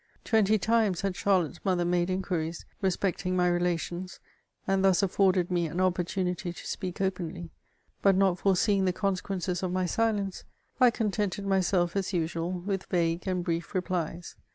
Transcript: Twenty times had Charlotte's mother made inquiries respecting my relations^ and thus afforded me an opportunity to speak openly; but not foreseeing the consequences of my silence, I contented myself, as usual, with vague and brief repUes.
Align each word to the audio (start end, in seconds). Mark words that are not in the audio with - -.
Twenty 0.23 0.57
times 0.57 1.01
had 1.01 1.15
Charlotte's 1.15 1.63
mother 1.63 1.85
made 1.85 2.09
inquiries 2.09 2.65
respecting 2.81 3.35
my 3.35 3.47
relations^ 3.47 4.17
and 4.65 4.83
thus 4.83 5.03
afforded 5.03 5.51
me 5.51 5.67
an 5.67 5.79
opportunity 5.79 6.51
to 6.51 6.67
speak 6.67 6.99
openly; 6.99 7.51
but 8.01 8.15
not 8.15 8.39
foreseeing 8.39 8.85
the 8.85 8.93
consequences 8.93 9.61
of 9.61 9.71
my 9.71 9.85
silence, 9.85 10.43
I 10.79 10.89
contented 10.89 11.45
myself, 11.45 11.95
as 11.95 12.13
usual, 12.13 12.51
with 12.51 12.85
vague 12.85 13.27
and 13.27 13.43
brief 13.43 13.73
repUes. 13.73 14.33